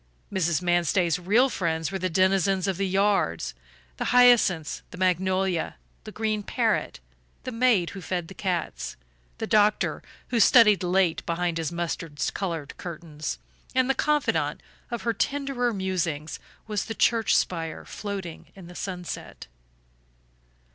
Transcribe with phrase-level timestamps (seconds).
[0.33, 0.63] Mrs.
[0.63, 3.53] Manstey's real friends were the denizens of the yards,
[3.97, 6.99] the hyacinths, the magnolia, the green parrot,
[7.43, 8.95] the maid who fed the cats,
[9.37, 13.37] the doctor who studied late behind his mustard colored curtains;
[13.75, 19.45] and the confidant of her tenderer musings was the church spire floating in the sunset.